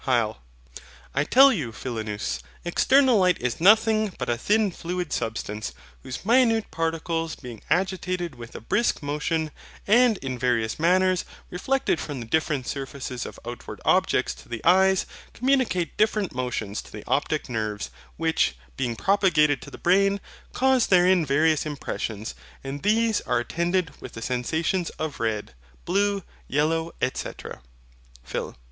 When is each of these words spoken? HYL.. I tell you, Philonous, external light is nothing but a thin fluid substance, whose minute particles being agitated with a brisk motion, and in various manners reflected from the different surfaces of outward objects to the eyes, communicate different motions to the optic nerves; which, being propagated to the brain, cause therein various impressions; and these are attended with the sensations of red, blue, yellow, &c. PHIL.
HYL.. 0.07 0.37
I 1.13 1.23
tell 1.23 1.53
you, 1.53 1.71
Philonous, 1.71 2.39
external 2.65 3.19
light 3.19 3.39
is 3.39 3.61
nothing 3.61 4.11
but 4.17 4.29
a 4.31 4.35
thin 4.35 4.71
fluid 4.71 5.13
substance, 5.13 5.73
whose 6.01 6.25
minute 6.25 6.71
particles 6.71 7.35
being 7.35 7.61
agitated 7.69 8.33
with 8.33 8.55
a 8.55 8.61
brisk 8.61 9.03
motion, 9.03 9.51
and 9.85 10.17
in 10.17 10.39
various 10.39 10.79
manners 10.79 11.23
reflected 11.51 11.99
from 11.99 12.19
the 12.19 12.25
different 12.25 12.65
surfaces 12.65 13.27
of 13.27 13.39
outward 13.45 13.79
objects 13.85 14.33
to 14.33 14.49
the 14.49 14.65
eyes, 14.65 15.05
communicate 15.35 15.97
different 15.97 16.33
motions 16.33 16.81
to 16.81 16.91
the 16.91 17.03
optic 17.05 17.47
nerves; 17.47 17.91
which, 18.17 18.55
being 18.75 18.95
propagated 18.95 19.61
to 19.61 19.69
the 19.69 19.77
brain, 19.77 20.19
cause 20.51 20.87
therein 20.87 21.23
various 21.27 21.63
impressions; 21.63 22.33
and 22.63 22.81
these 22.81 23.21
are 23.27 23.37
attended 23.41 23.91
with 24.01 24.13
the 24.13 24.21
sensations 24.23 24.89
of 24.97 25.19
red, 25.19 25.53
blue, 25.85 26.23
yellow, 26.47 26.91
&c. 27.03 27.29
PHIL. 28.23 28.57